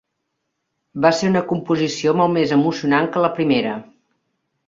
[1.05, 3.75] Va ser una composició molt més emocionant que la primera.